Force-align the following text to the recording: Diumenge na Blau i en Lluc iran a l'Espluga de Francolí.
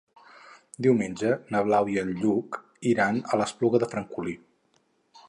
Diumenge 0.85 1.29
na 1.55 1.61
Blau 1.67 1.91
i 1.95 1.99
en 2.05 2.09
Lluc 2.23 2.59
iran 2.93 3.21
a 3.21 3.39
l'Espluga 3.43 3.83
de 3.85 3.91
Francolí. 3.93 4.35